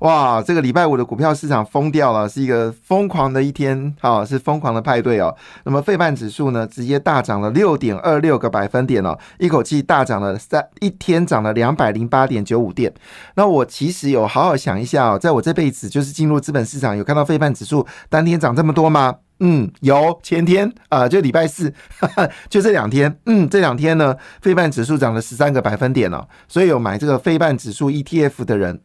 [0.00, 5.34] 哇，这个礼拜五的股票市场疯掉了，是一个疯狂的一天，好，是疯狂的派对哦。
[5.64, 12.92] 那么费半指数呢，直接大涨了六点二六个百分点哦，一口气大涨了三，一天涨了两百零八点九五点。
[13.34, 19.16] 那我其实有好好想一下哦，在我这辈子就是进入资本市场，有看到费半指数当天涨这么多吗？
[19.40, 21.72] 嗯，有前天啊，就礼拜四，
[22.48, 28.80] 就这两天，嗯，这两天呢，费半指数涨了十三个百分点哦，所以有买这个费半指数 ETF 的人。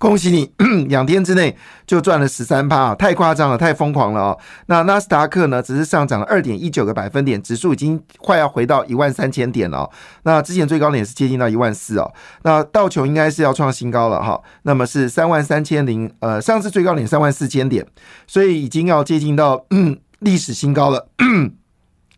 [0.00, 0.50] 恭喜你，
[0.88, 1.54] 两天之内
[1.86, 4.38] 就赚了十三趴，太夸张了，太疯狂了哦。
[4.64, 9.90] 那纳斯达克呢，只是上涨了二点一九个百分点，指数已经快要回到一万三千点了。
[10.22, 12.10] 那之前最高点是接近到一万四哦。
[12.44, 17.86] 那道琼应该是要创新高了哈，那么是三万三千零，呃，上次最高点三万四千点，
[18.26, 19.66] 所以已经要接近到
[20.20, 21.08] 历史新高了。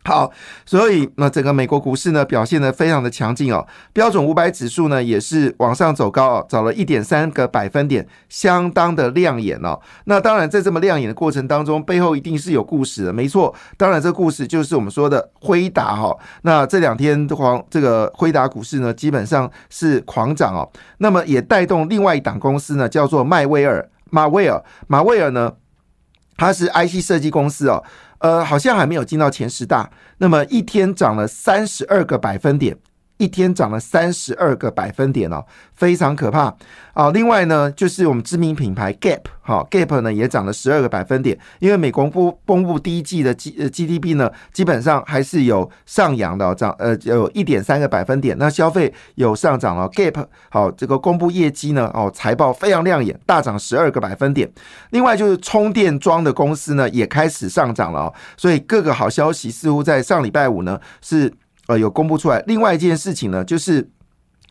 [0.05, 0.29] 好，
[0.67, 9.81] 所以那整个美国股市呢表现的非常的强劲哦，标准五百指数呢也是往上走高哦，涨了一点三个百分点，相当的亮眼哦。
[10.07, 13.55] 那当然在这么亮眼的过程当中，背后一定是有故事的，没错。
[13.77, 16.13] 当然这个故事就是我们说的辉达哈。
[16.43, 25.53] 那这两天黄这个辉达股市呢基本上是狂涨哦，那么也带动另外一档公司呢叫做迈威尔马威尔马威尔呢，
[26.37, 27.85] 它是 IC 设计公司哦。
[28.23, 29.91] 呃，好像还没有进到前十大。
[30.19, 32.77] 那么一天涨了三十二个百分点。
[33.23, 35.45] 一天涨了三十二个百分点哦，
[35.77, 36.53] 非常可怕
[36.93, 37.09] 啊！
[37.13, 48.37] 另外呢，就是我们知名品牌 Gap，哈，Gap 呢也涨了十二个百分点，因为美国公公布第一季的 G GDP 呢，基本上还是有上扬的，涨呃有一点三个百分点。
[48.41, 54.51] 那消费有上涨了，Gap 好这个公布业绩呢，哦财报非常亮眼，大涨十二个百分点。
[54.91, 61.33] 另外就是充电桩的公司呢，也开始上涨了哦，所以各个好消息似乎在上礼拜五呢是。
[61.79, 62.43] 有公布出来。
[62.47, 63.91] 另外一件事情呢，就是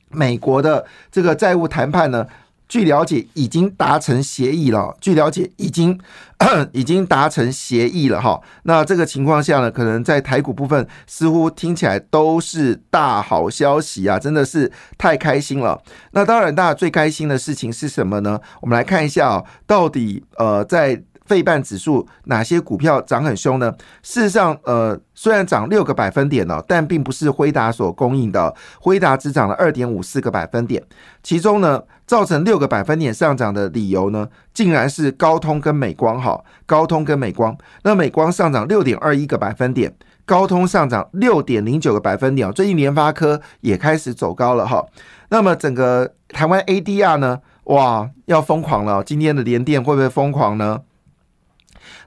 [0.09, 2.25] 美国的这个债务谈判呢，
[2.67, 4.95] 据了解已经达成协议了。
[4.99, 5.99] 据了解，已经
[6.73, 8.41] 已经达成协议了哈。
[8.63, 15.81] 那这个情况下呢，可能在台股部分似乎听起来都是大好消息啊，真的是太开心了。
[16.11, 18.39] 那当然，大家最开心的事情是什么呢？
[18.61, 21.03] 我们来看一下啊，到底呃在。
[21.25, 23.73] 费半指数哪些股票涨很凶呢？
[24.01, 28.53] 事实上，呃，虽然涨六个百分点呢，但并不是辉达所供应的。
[28.79, 30.83] 辉达只涨了二点五四个百分点，
[31.23, 36.43] 其中呢，造成六个百分点上涨的理由呢，竟然是高通跟美光哈。
[36.65, 39.93] 高通跟美光，那美光上涨六点二一个百分点，
[40.25, 42.51] 高通上涨六点零九个百分点。
[42.51, 44.85] 最近联发科也开始走高了哈。
[45.29, 49.03] 那么整个台湾 ADR 呢，哇，要疯狂了！
[49.03, 50.81] 今天的联电会不会疯狂呢？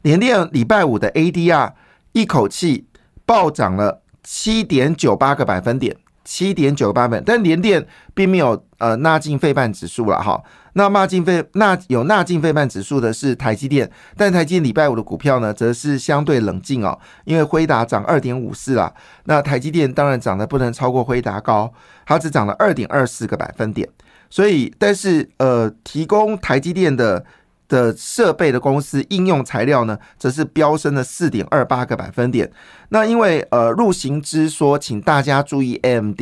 [0.02, 1.72] 联电礼拜五的 ADR
[2.12, 2.86] 一口气
[3.26, 10.42] 暴涨了七点九八个百分点，七点九八分，但联电并没有呃纳进费半指数了哈。
[10.74, 18.92] 那纳进费纳有纳进费半指数的是台积电，但台积电礼拜五的股票呢，则是相对冷静哦，因为辉达涨二点五四啦，
[19.24, 21.72] 那台积电当然涨得不能超过辉达高，
[22.06, 23.88] 它只涨了二点二四个百分点，
[24.28, 27.24] 所以但是呃提供台积电的。
[27.68, 32.50] 的设备的公司应用材料呢，则是飙升了四点二八个百分点。
[32.90, 36.20] 那因为呃，入行之说，请大家注意 AMD，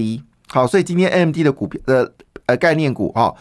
[0.48, 2.12] 好，所以今天 AMD 的股票的
[2.46, 3.34] 呃概念股哈，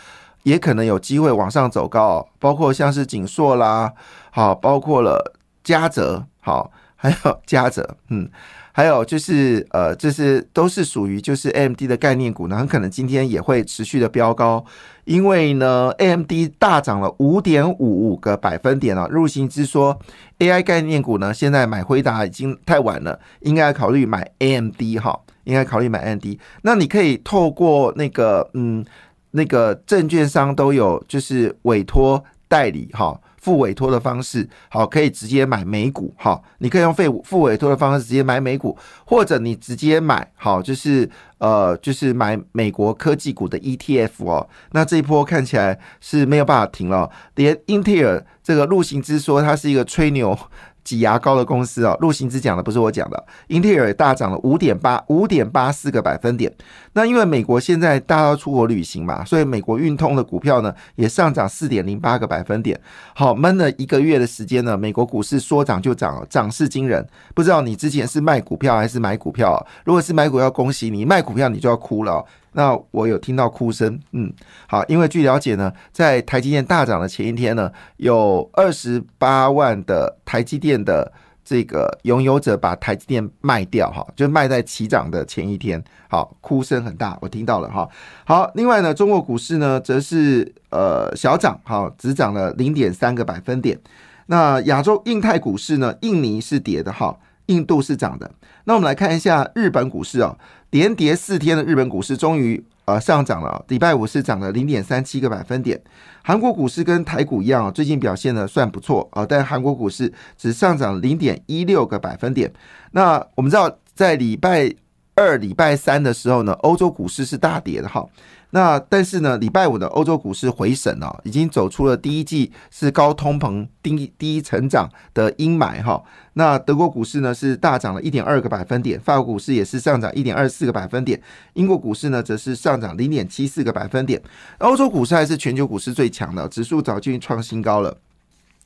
[0.44, 3.94] 也可能有机会往上走高哦，包括像是景硕啦，
[4.32, 8.30] 好，包括了嘉泽，好，还有嘉泽，嗯。
[8.74, 14.64] 还有就是，呃，这是都是属于就是 AMD 的概念股呢，很可能今天也会持续的飙高，
[15.06, 19.08] 因为呢，AMD 大涨了五点五五个百分点啊。
[19.10, 20.00] 入行之说
[20.40, 26.26] ，AI 概念股呢，现在买辉达已经太晚了，应该考虑买 AMD 哈，应该考虑买 AMD。
[26.62, 28.86] 那你可以透过那个，嗯，
[29.32, 33.20] 那个证券商都有就是委托代理哈。
[33.42, 41.10] 付委托的方式，好，可以直接买美股，哈，你可以用费付委托的方式直接买美股，或者你直接买，好，就是
[41.40, 44.48] 呃，就是买美国科技股的 ETF 哦。
[44.72, 50.38] 那这一波看起来是没有办法停了，连英特尔这个陆行之说它是一个吹牛。
[50.84, 56.52] 挤牙膏的公司哦，陆行之讲的不是我讲的，英特尔大涨了五点八五点八四个百分点。
[56.94, 62.80] 那因为美国现在大家要出国旅行嘛，所以美国运通的股票呢也上涨四点零八个百分点。
[63.14, 67.08] 好，闷了一个月的时间呢，美国股市说涨就涨，涨势惊人。
[67.34, 69.66] 不知道你之前是卖股票还是买股票？
[69.86, 72.26] 如果是买股票，恭喜你；卖股票你就要哭了。
[72.54, 74.32] 那我有听到哭声，嗯，
[74.68, 81.12] 好，因为据了解呢，在台积电大涨的前一天呢，有二十八万的台积电的
[81.44, 87.88] 这个拥有者把台积电卖掉，哈，就卖在起涨的前一天，好，哭声很大，我听到了，哈，
[88.26, 93.80] 好，另外呢，中国股市呢，则是呃小涨，哈，只涨了零点三个百分点，
[94.28, 97.18] 那亚洲印太股市呢，印尼是跌的，哈，
[97.52, 98.32] 印度是涨的，
[98.64, 100.38] 那我们来看一下日本股市啊。
[100.72, 105.78] 连跌四天的日本股市终于呃上涨了，礼拜五是涨了零点三七个百分点。
[106.24, 112.50] 韩国股市跟台股一样，最近表现的算不错啊，但韩国股市只上涨零点一六个百分点。
[112.92, 114.74] 那我们知道，在礼拜
[115.16, 118.08] 二、礼拜三的时候呢，欧洲股市是大跌的哈。
[118.52, 126.02] 那但是呢，礼拜五的欧洲股市回审了，已经走出了第一季是高通膨、低低成长的阴霾哈。
[126.34, 131.22] 那德国股市呢是大涨了一点二个百分点，法国股市也是上涨一点二四个百分点，
[131.54, 134.22] 英国股市呢则是上涨零点七四个百分点。
[134.60, 137.98] 欧洲股市还是全球股市最强的，指数早就创新高了。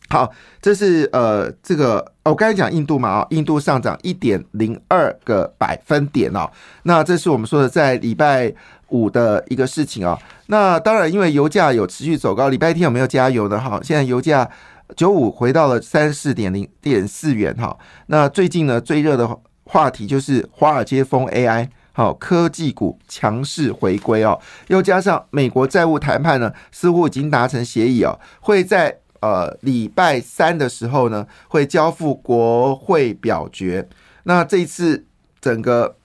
[0.07, 6.47] 好，这是呃这个我刚才讲印度嘛啊，印度上涨一点零二个百分点哦。
[6.83, 8.53] 那这是我们说的在礼拜。
[8.89, 10.17] 五的一个事情啊，
[10.47, 13.59] 那当然，因为油价有持续走高，礼拜天有没有加油呢？
[13.59, 14.49] 哈，现在油价
[14.95, 17.75] 九五回到了三四点零点四元哈。
[18.07, 19.27] 那最近呢，最热的
[19.63, 33.89] 话题就是华尔街风 AI，好，科技股强势回归哦，又加上美国债务谈判呢，似乎已经达成协议哦，会在呃礼拜三的时候呢，会交付国会表决。
[34.23, 35.05] 那这一次
[35.41, 35.95] 整个。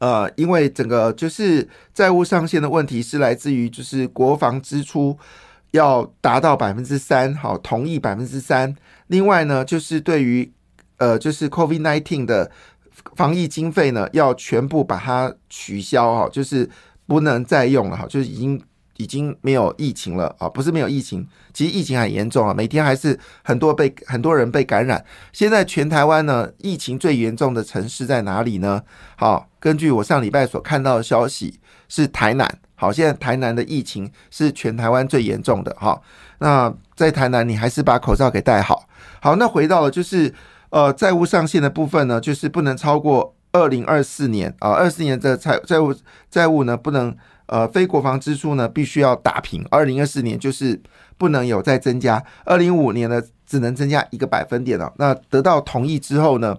[0.00, 5.16] 呃，因为整个就是债务上限的问题是来自于就是国防支出
[5.70, 8.74] 要达到百分之三，好，同意百分之三。
[9.06, 10.52] 另外呢，就是对于
[10.96, 12.50] 呃，就是 COVID nineteen 的
[13.14, 16.68] 防疫经费呢，要全部把它取消，哈，就是
[17.06, 18.60] 不能再用了，哈，就是已经。
[19.00, 25.02] 已经没有疫情了啊，不是没有疫情，其实疫情很严重啊，每天还是很多被很多人被感染。
[25.32, 28.82] 现在全台湾呢，疫情最严重的城市在哪里呢？
[29.16, 31.58] 好，根据我上礼拜所看到的消息，
[31.88, 32.58] 是台南。
[32.74, 35.98] 好，现在台南的疫情是全台湾最严重的哈。
[36.40, 38.86] 那在台南，你还是把口罩给戴好。
[39.22, 40.34] 好，那回到了就是
[40.68, 45.94] 呃债务上限的部分呢，就是不能超过二零二四年啊，二四年的债债务
[46.30, 47.16] 债务呢不能。
[47.50, 49.66] 呃，非国防支出呢，必须要打平。
[49.72, 50.80] 二零二四年就是
[51.18, 54.92] 不能有再增加，二零五年呢只能增加一个百分点了。
[54.98, 56.56] 那得到同意之后呢，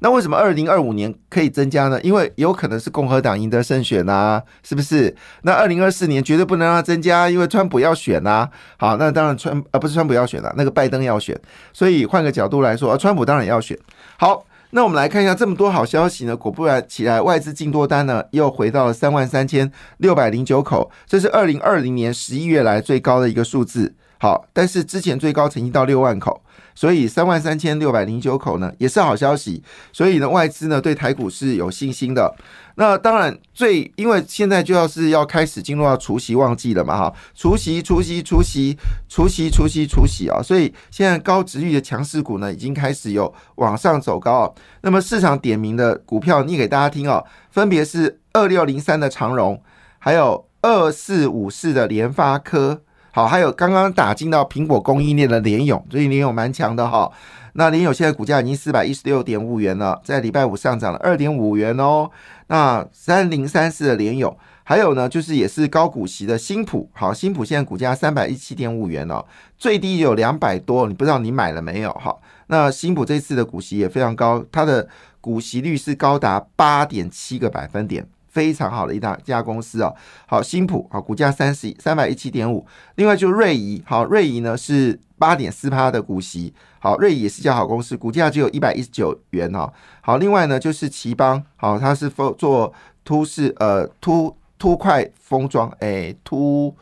[0.00, 2.00] 那为什么二零二五年可以增加呢？
[2.00, 5.14] 因为有可能是共和党赢得胜选呐，是不是？
[5.42, 8.48] 那二零二四年绝对不能让它增加，因为川普要选呐。
[8.78, 11.38] 好，那当然川呃不是川普要选了，那个拜登要选，
[11.74, 13.78] 所以换个角度来说，川普当然要选。
[14.16, 14.46] 好。
[14.70, 23.94] 那我们来看一下这么多好消息呢，果不然起来，外资净多单呢又回到了三万三千六百零九口，这是二零二零年十一月来最高的一个数字。
[24.18, 26.42] 好，但是之前最高曾经到六万口。
[26.74, 29.60] 所以三万三千六百零九口呢，也是好消息。
[29.92, 32.32] 所以呢，外资呢对台股是有信心的。
[32.76, 38.78] 那当然，最因为现在就要是要开始进入到除夕旺季了嘛，哈，除夕、除夕、除夕、
[39.08, 44.52] 除夕、除夕、除夕啊，所以现在高值率的强势股呢，已经开始有往上走高啊。
[44.82, 49.60] 那么市场点名的股票，念给大家听哦，分别是二六零三的长荣，
[49.98, 52.82] 还有二四五四的联发科。
[53.10, 57.10] 好，还有刚刚打进到苹果供应链的联勇，最近联勇蛮强的哈。
[57.54, 62.08] 那联勇现在股价已经四百一十六点五元了，在礼拜五上涨了二点五元哦。
[62.48, 69.24] 那三零三四的联勇，还有呢，就是也是高股息的新普，好，新普现在股价三百一七点五元哦，
[69.56, 72.14] 最低有两百多，你不知道你买了没有哈？
[72.48, 74.86] 那新普这次的股息也非常高，它的
[75.20, 78.06] 股息率是高达八点七个百分点。
[78.38, 79.92] 非常好的一大家公司哦。
[80.24, 82.64] 好，新普好，股价三十三百一七点五。
[82.94, 89.72] 另外就是瑞仪，好，瑞仪呢是八点四趴的股息，好，瑞仪也是家好公司，股价只有一百一十九元哦。
[90.02, 92.72] 好，另外呢就是奇邦，好，它是做
[93.04, 96.72] 突式呃突突块封装，哎、突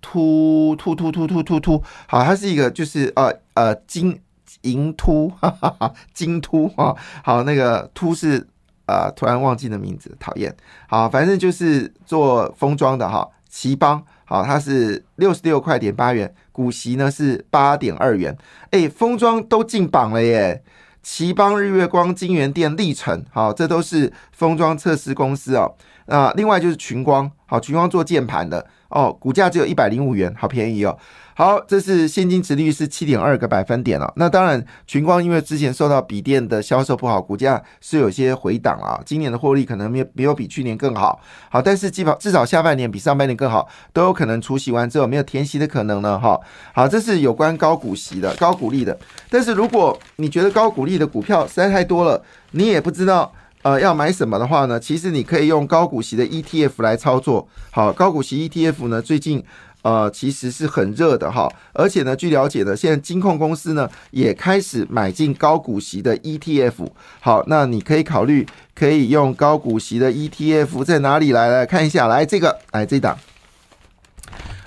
[0.00, 4.18] 突突突突突突突，好，它是一个就是呃呃金。
[4.62, 8.46] 银突，哈哈哈，金突啊，好，那个突是
[8.86, 9.10] 啊！
[9.14, 10.54] 突然忘记的名字，讨厌。
[10.88, 13.28] 好，反正就是做封装的哈。
[13.48, 18.36] 奇邦好，它是六十六块点八元，股息呢是八点二元。
[18.70, 20.62] 哎，封装都进榜了耶！
[21.02, 25.74] 奇邦、日月光、金源店、历程，好，这都是封装测试公司哦。
[26.06, 30.96] 那另外就是群光，好，群光做键盘的哦，股价只有一百零五元，好便宜哦。
[31.34, 34.12] 好，这是现金值率是七点二个百分点了。
[34.16, 39.00] 那当然，群光因为之前受到笔电的销售不好，股价是有些回档啊。
[39.06, 41.18] 今年的获利可能没有没有比去年更好。
[41.48, 46.18] 好，但是基本至少下半年比上半年更好，都有可能除息完之后没有填息的可能呢。
[46.18, 46.38] 哈，
[46.74, 48.96] 好，这是有关高股息的、高股利的。
[49.30, 57.48] 但是如果你觉得高股利的股票实在太多了，你也不知道呃要买什么的话呢，其实你可以用高股息的 ETF 来操作。
[57.70, 59.44] 好，高股息 ETF 呢，最近。
[59.84, 66.86] 呃，其实是很热的哈，而且呢，据了解呢，现在金控公司呢也开始买进高股息的 ETF。
[67.18, 73.18] 好，那你可以考虑可以用高股息的 ETF 在哪里来来看一下，来这个，来这档。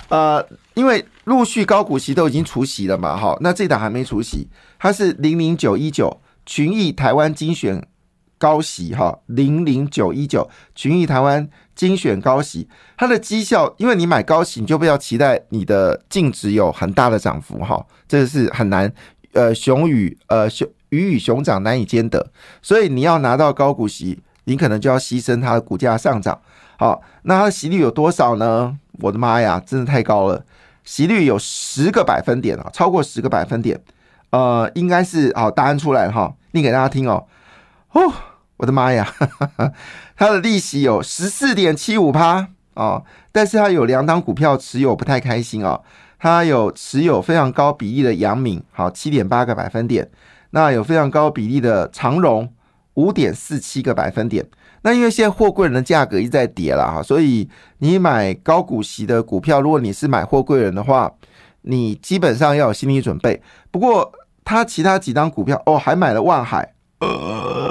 [0.09, 7.87] 呃，因为陆续高股息都已经除息了嘛，哈，那这档还没除息，它是零零九一九群益台湾精选。
[8.37, 18.91] 高息哈零零九一九群益台湾精选高息，它的绩效，因为你买高息，你就不要期待你的净值有很大的涨幅哈，这个是很难，
[19.33, 26.39] 呃，熊与呃熊鱼与熊掌难以兼得，所以你要拿到高股息，你可能就要牺牲它的股价上涨。
[26.77, 28.77] 好，那它的息率有多少呢？
[28.99, 30.45] 我的妈呀，真的太高了，
[30.83, 33.81] 息率有十个百分点啊，超过十个百分点，
[34.29, 37.25] 呃，应该是好答案出来哈，念给大家听哦。
[37.95, 38.13] 哦，
[38.57, 39.07] 我的妈呀！
[40.17, 45.81] 它的利息有十四点七五趴哦，但是它有两档股票持有不太开心哦。
[46.19, 50.09] 它有持有非常高比例的阳明，好七点八个百分点。
[50.49, 52.51] 那有非常高比例的长荣，
[52.95, 54.45] 五点四七个百分点。
[54.81, 61.09] 那因为现在货柜人的价格一直在跌了哈，所以你买高股息的股票，如果你是买货柜人的话，
[61.61, 63.41] 你基本上要有心理准备。
[63.71, 64.11] 不过
[64.43, 66.73] 他其他几张股票哦，还买了万海。
[67.01, 67.64] 呃，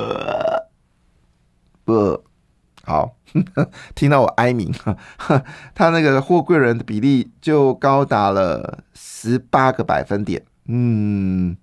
[1.84, 2.24] 不
[2.84, 3.16] 好，
[3.94, 4.72] 听到我哀鸣，
[5.74, 10.42] 他那个货柜人的比例就高达了十八个百分点。
[10.66, 11.56] 嗯，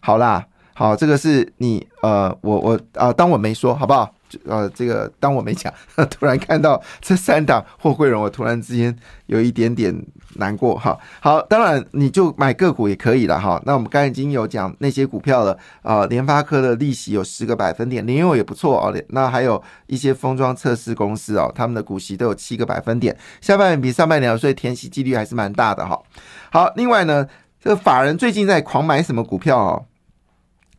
[0.00, 4.14] 好啦，好，这个是你呃，我我啊，当我没说，好不好？
[4.44, 5.72] 呃，这个当我没讲，
[6.10, 8.94] 突然看到这三档货柜人，我突然之间
[9.26, 9.94] 有一点点
[10.34, 10.98] 难过哈。
[11.20, 13.60] 好，当然你就买个股也可以了哈。
[13.64, 18.94] 那我们刚才已经有讲那些股票了啊，联发科的利息有十个百分点，联友也不错哦。
[19.08, 26.00] 那还有一些封装测试公司哦，他们的股息都有七个百分点，下半年比上半年所以填息几率还是蛮大的哈。
[26.50, 27.26] 好，另外呢，
[27.62, 29.84] 这个法人最近在狂买什么股票哦？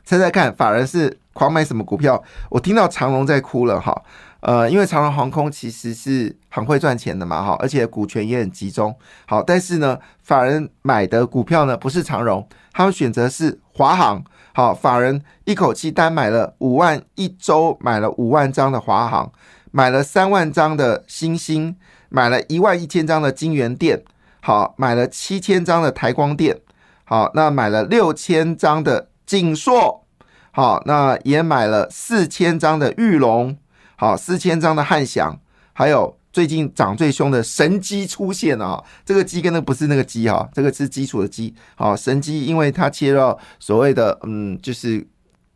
[0.03, 1.18] 猜猜看，法人是？
[1.39, 2.22] 狂买什么股票？
[2.50, 4.03] 我听到长荣在哭了哈，
[4.41, 8.93] 呃，因为长荣航空其实是很会赚钱的嘛哈，而且股权也很集中。
[9.25, 14.22] 好，但是呢，法人买的股票呢不是长荣，他们选择是华航。
[14.53, 19.31] 好，法人一口气单买了五万，一周买了五万张的华航，
[19.72, 21.77] 买了三万张的新星，
[22.10, 24.03] 买了一万一千张的金源店，
[24.41, 26.60] 好，买了七千张的台光电，
[27.05, 30.03] 好，那买了六千张的锦硕。
[30.51, 33.58] 好，那也买了四千张的玉龙，
[33.96, 35.39] 好，四千张的汉翔，
[35.74, 38.84] 还有最近涨最凶的神机出现了啊！
[39.06, 41.53] 这个机跟那不是那个机哈，这个是基础的机。
[41.75, 45.08] 好，神机因为它切到所谓的嗯，就是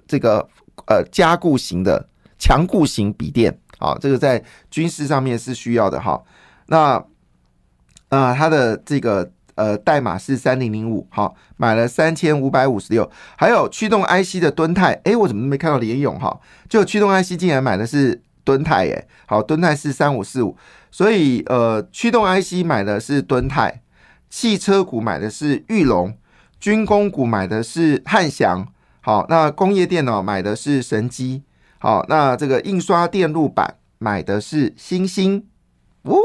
[0.08, 0.48] 这个
[0.88, 2.08] 呃加固型的
[2.38, 6.24] 强固型笔电，好，这个在军事上面是需要的哈。
[6.68, 7.04] 那
[8.10, 9.32] 啊，它的这个。
[9.56, 13.10] 呃，代码是三零零五，好，买了三千五百五十六。
[13.38, 16.40] 还有驱动 IC 的敦泰，哎，我怎么没看到联勇哈？
[16.68, 20.58] 就驱动 IC 竟然买的是敦泰，哎，好，敦泰是三五四五，
[20.92, 23.82] 所以呃，驱动 IC 买的是敦泰，
[24.30, 26.18] 汽车股买的是玉龙，
[26.60, 28.68] 军工股买的是汉翔，
[29.02, 31.44] 好，那工业电脑买的是神机，
[31.78, 35.46] 好，那这个印刷电路板买的是星星，
[36.02, 36.18] 哦，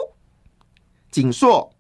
[1.10, 1.70] 锦硕，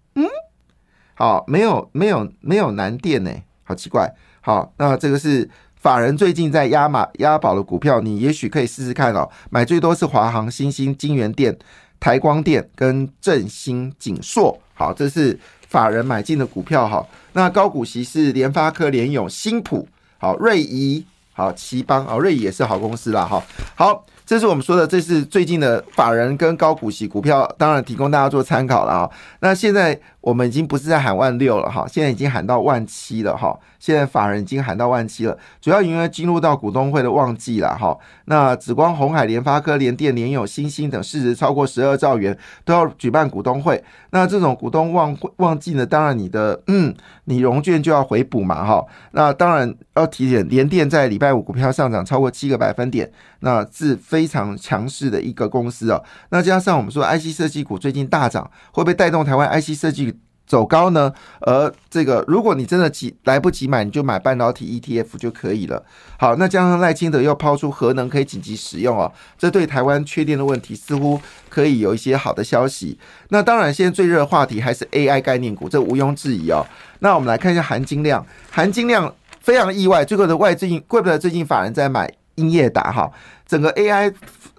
[1.18, 3.32] 好，没有没有没有南电呢，
[3.64, 4.08] 好奇怪。
[4.40, 9.28] 好，那这个是法人最近在压马压宝的股票，你也许可以试试看哦。
[9.50, 11.58] 买最多是华航、新兴、金源电、
[11.98, 14.56] 台光电跟振兴、锦硕。
[14.74, 17.04] 好，这是法人买进的股票哈。
[17.32, 23.42] 那高股息是联发科、联永、新普、好瑞仪、好奇邦啊，瑞仪也是好公司啦哈。
[23.74, 24.06] 好。
[24.28, 29.10] 这是我们说的，这是最近的法人跟高股息股票，当然提供大家做参考了啊。
[29.40, 33.58] 那现在我们已经不是在喊万六了哈，现在已经喊到万七了哈。
[33.78, 37.96] 现在法人已经喊到万七了，主要因为进入到股东会的旺季了哈。
[38.26, 43.82] 那紫光、红海、联发科、联电、联友、新兴等市值超过十二兆元都要举办股东会。
[44.10, 46.92] 那这种股东旺旺季呢，当然你的嗯，
[47.24, 48.84] 你融券就要回补嘛哈。
[49.12, 54.17] 那当然要提点，联电在礼拜五股票上涨超过七个百分点，那自非。
[54.18, 56.02] 非常强势的一个公司哦。
[56.30, 60.12] 那加上我们说 IC 设计股最近大涨，会不会带动台湾 IC 设计？
[60.44, 65.84] 走高呢，而这个如果你真的急来不及买，你就买半导体 ETF 就可以了。
[66.18, 71.20] 好，那加上赖清德又抛出核能可以紧急使用哦，这对台湾缺电的问题似乎
[71.50, 72.98] 可以有一些好的消息。
[73.28, 76.64] 那当然，现在最热的话题还是 AI 概念股，这毋庸置疑哦。
[77.00, 83.10] 那我们来看一下含金量，含金量非常意外，最后的外最近怪不得最近法人在买英业达哈，
[83.44, 84.14] 整个 AI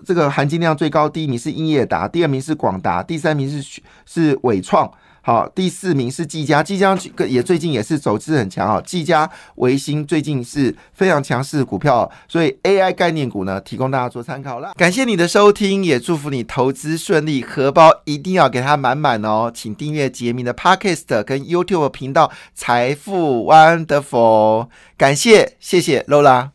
[0.06, 4.92] 这个含金量最高，第一名是英业达，第二名是广达，第三名是是伟创。
[5.22, 8.82] 好，第四名是技嘉，技嘉也最近也是走势很强啊。
[8.82, 14.72] 技嘉、维新最近是非常强势股票，所以 AI 概念股呢，提供大家做参考了。
[14.76, 19.52] 感谢你的收听，也祝福你投资顺利，荷包一定要给它满满哦。
[19.54, 26.52] 请订阅杰明的 Podcast 跟 YouTube 频道财富 Wonderful，感谢，谢谢 Lola。